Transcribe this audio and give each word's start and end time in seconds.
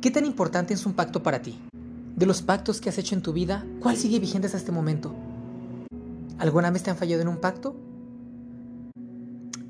¿Qué 0.00 0.10
tan 0.10 0.24
importante 0.24 0.72
es 0.72 0.86
un 0.86 0.94
pacto 0.94 1.22
para 1.22 1.42
ti? 1.42 1.58
De 2.16 2.24
los 2.24 2.40
pactos 2.40 2.80
que 2.80 2.88
has 2.88 2.96
hecho 2.96 3.14
en 3.14 3.20
tu 3.20 3.34
vida, 3.34 3.66
¿cuál 3.80 3.98
sigue 3.98 4.18
vigente 4.18 4.46
hasta 4.46 4.56
este 4.56 4.72
momento? 4.72 5.14
¿Alguna 6.38 6.70
vez 6.70 6.82
te 6.82 6.90
han 6.90 6.96
fallado 6.96 7.20
en 7.20 7.28
un 7.28 7.36
pacto? 7.36 7.76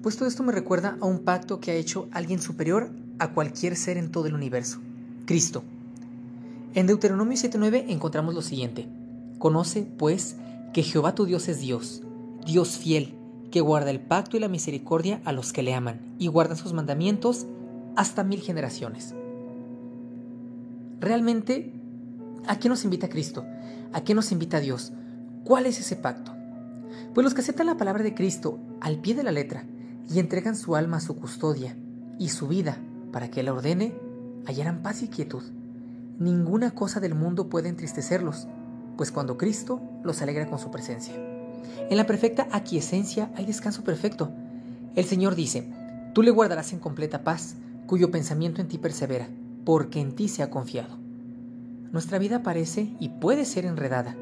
Pues 0.00 0.16
todo 0.16 0.28
esto 0.28 0.44
me 0.44 0.52
recuerda 0.52 0.96
a 1.00 1.04
un 1.04 1.24
pacto 1.24 1.58
que 1.58 1.72
ha 1.72 1.74
hecho 1.74 2.08
alguien 2.12 2.40
superior 2.40 2.90
a 3.18 3.32
cualquier 3.32 3.74
ser 3.74 3.96
en 3.96 4.12
todo 4.12 4.28
el 4.28 4.34
universo, 4.34 4.78
Cristo. 5.26 5.64
En 6.74 6.86
Deuteronomio 6.86 7.36
7.9 7.36 7.86
encontramos 7.88 8.32
lo 8.32 8.42
siguiente. 8.42 8.86
Conoce, 9.40 9.82
pues, 9.82 10.36
que 10.72 10.84
Jehová 10.84 11.16
tu 11.16 11.24
Dios 11.24 11.48
es 11.48 11.58
Dios, 11.58 12.02
Dios 12.46 12.78
fiel, 12.78 13.16
que 13.50 13.60
guarda 13.60 13.90
el 13.90 13.98
pacto 13.98 14.36
y 14.36 14.40
la 14.40 14.46
misericordia 14.46 15.20
a 15.24 15.32
los 15.32 15.52
que 15.52 15.64
le 15.64 15.74
aman 15.74 15.98
y 16.20 16.28
guardan 16.28 16.56
sus 16.56 16.72
mandamientos 16.72 17.46
hasta 17.96 18.22
mil 18.22 18.40
generaciones. 18.40 19.16
Realmente, 21.00 21.72
¿a 22.46 22.58
qué 22.58 22.68
nos 22.68 22.84
invita 22.84 23.08
Cristo? 23.08 23.46
¿A 23.94 24.02
qué 24.02 24.14
nos 24.14 24.32
invita 24.32 24.60
Dios? 24.60 24.92
¿Cuál 25.44 25.64
es 25.64 25.80
ese 25.80 25.96
pacto? 25.96 26.34
Pues 27.14 27.24
los 27.24 27.32
que 27.32 27.40
aceptan 27.40 27.66
la 27.66 27.78
palabra 27.78 28.02
de 28.02 28.14
Cristo 28.14 28.58
al 28.82 28.98
pie 28.98 29.14
de 29.14 29.22
la 29.22 29.32
letra 29.32 29.64
y 30.10 30.18
entregan 30.18 30.56
su 30.56 30.76
alma 30.76 30.98
a 30.98 31.00
su 31.00 31.16
custodia 31.16 31.74
y 32.18 32.28
su 32.28 32.48
vida 32.48 32.76
para 33.12 33.30
que 33.30 33.42
la 33.42 33.54
ordene, 33.54 33.94
hallarán 34.44 34.82
paz 34.82 35.02
y 35.02 35.08
quietud. 35.08 35.42
Ninguna 36.18 36.72
cosa 36.72 37.00
del 37.00 37.14
mundo 37.14 37.48
puede 37.48 37.70
entristecerlos, 37.70 38.46
pues 38.98 39.10
cuando 39.10 39.38
Cristo 39.38 39.80
los 40.04 40.20
alegra 40.20 40.48
con 40.48 40.58
su 40.58 40.70
presencia. 40.70 41.14
En 41.88 41.96
la 41.96 42.06
perfecta 42.06 42.46
aquiescencia 42.52 43.32
hay 43.36 43.46
descanso 43.46 43.84
perfecto. 43.84 44.30
El 44.94 45.06
Señor 45.06 45.34
dice, 45.34 45.72
tú 46.12 46.22
le 46.22 46.30
guardarás 46.30 46.74
en 46.74 46.78
completa 46.78 47.24
paz, 47.24 47.54
cuyo 47.86 48.10
pensamiento 48.10 48.60
en 48.60 48.68
ti 48.68 48.76
persevera 48.76 49.28
porque 49.64 50.00
en 50.00 50.14
ti 50.14 50.28
se 50.28 50.42
ha 50.42 50.50
confiado. 50.50 50.98
Nuestra 51.92 52.18
vida 52.18 52.42
parece 52.42 52.94
y 53.00 53.08
puede 53.08 53.44
ser 53.44 53.66
enredada, 53.66 54.16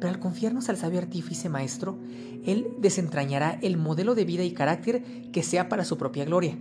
pero 0.00 0.12
al 0.12 0.20
confiarnos 0.20 0.68
al 0.68 0.76
sabio 0.76 0.98
artífice 0.98 1.48
maestro, 1.48 1.98
Él 2.44 2.68
desentrañará 2.78 3.58
el 3.62 3.76
modelo 3.76 4.14
de 4.14 4.24
vida 4.24 4.42
y 4.42 4.52
carácter 4.52 5.02
que 5.32 5.42
sea 5.42 5.68
para 5.68 5.84
su 5.84 5.96
propia 5.96 6.24
gloria. 6.24 6.58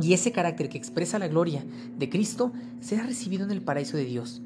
Y 0.00 0.12
ese 0.12 0.32
carácter 0.32 0.68
que 0.68 0.78
expresa 0.78 1.18
la 1.18 1.28
gloria 1.28 1.64
de 1.96 2.08
Cristo 2.08 2.52
será 2.80 3.04
recibido 3.04 3.44
en 3.44 3.50
el 3.50 3.62
paraíso 3.62 3.96
de 3.96 4.04
Dios. 4.04 4.42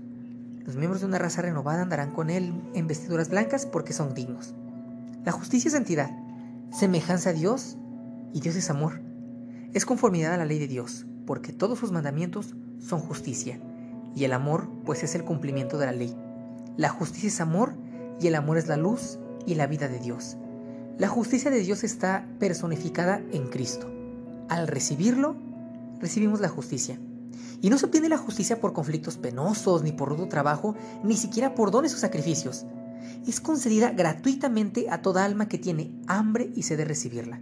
Los 0.65 0.77
miembros 0.77 1.01
de 1.01 1.09
una 1.09 1.19
raza 1.19 1.43
renovada 1.43 1.83
andarán 1.83 2.13
con 2.13 2.31
Él 2.31 2.53
en 2.75 2.87
vestiduras 2.87 3.31
blancas 3.31 3.67
porque 3.67 3.93
son 3.93 4.15
dignos. 4.15 4.55
La 5.25 5.33
justicia 5.33 5.69
es 5.69 5.75
santidad, 5.75 6.11
semejanza 6.71 7.31
a 7.31 7.33
Dios 7.33 7.77
y 8.33 8.41
Dios 8.41 8.57
es 8.57 8.71
amor. 8.71 9.01
Es 9.73 9.85
conformidad 9.87 10.35
a 10.35 10.37
la 10.37 10.45
ley 10.45 10.59
de 10.59 10.69
Dios, 10.69 11.07
porque 11.27 11.53
todos 11.53 11.79
sus 11.79 11.93
mandamientos 11.93 12.55
son 12.79 13.01
justicia, 13.01 13.61
y 14.15 14.25
el 14.25 14.33
amor 14.33 14.69
pues 14.85 15.03
es 15.03 15.15
el 15.15 15.25
cumplimiento 15.25 15.79
de 15.79 15.87
la 15.87 15.93
ley. 15.93 16.17
La 16.77 16.89
justicia 16.89 17.29
es 17.29 17.41
amor, 17.41 17.75
y 18.21 18.27
el 18.29 18.35
amor 18.35 18.57
es 18.59 18.69
la 18.69 18.77
luz 18.77 19.19
y 19.47 19.55
la 19.55 19.67
vida 19.67 19.89
de 19.89 19.99
Dios. 19.99 20.37
La 20.99 21.09
justicia 21.09 21.51
de 21.51 21.61
Dios 21.61 21.85
está 21.85 22.27
personificada 22.39 23.21
en 23.33 23.49
Cristo. 23.49 23.91
Al 24.49 24.69
recibirlo, 24.69 25.37
recibimos 26.01 26.41
la 26.41 26.49
justicia. 26.49 26.99
Y 27.61 27.71
no 27.71 27.79
se 27.79 27.87
obtiene 27.87 28.09
la 28.09 28.19
justicia 28.19 28.61
por 28.61 28.73
conflictos 28.73 29.17
penosos, 29.17 29.83
ni 29.83 29.93
por 29.93 30.09
rudo 30.09 30.29
trabajo, 30.29 30.75
ni 31.03 31.17
siquiera 31.17 31.55
por 31.55 31.71
dones 31.71 31.95
o 31.95 31.99
sacrificios. 31.99 32.67
Es 33.27 33.41
concedida 33.41 33.91
gratuitamente 33.91 34.91
a 34.91 35.03
toda 35.03 35.25
alma 35.25 35.49
que 35.49 35.59
tiene 35.59 35.93
hambre 36.07 36.51
y 36.55 36.63
sed 36.63 36.77
de 36.77 36.85
recibirla. 36.85 37.41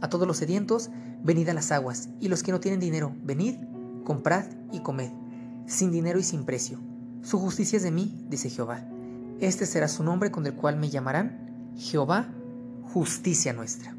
A 0.00 0.08
todos 0.08 0.26
los 0.26 0.36
sedientos, 0.36 0.90
venid 1.22 1.48
a 1.48 1.54
las 1.54 1.72
aguas, 1.72 2.08
y 2.20 2.28
los 2.28 2.42
que 2.42 2.52
no 2.52 2.60
tienen 2.60 2.80
dinero, 2.80 3.14
venid, 3.22 3.56
comprad 4.04 4.44
y 4.72 4.80
comed, 4.80 5.10
sin 5.66 5.90
dinero 5.90 6.18
y 6.18 6.22
sin 6.22 6.44
precio. 6.44 6.78
Su 7.22 7.38
justicia 7.38 7.76
es 7.78 7.82
de 7.82 7.90
mí, 7.90 8.24
dice 8.28 8.50
Jehová. 8.50 8.86
Este 9.40 9.66
será 9.66 9.88
su 9.88 10.02
nombre 10.04 10.30
con 10.30 10.46
el 10.46 10.54
cual 10.54 10.76
me 10.76 10.90
llamarán 10.90 11.72
Jehová, 11.76 12.32
justicia 12.82 13.52
nuestra. 13.52 13.96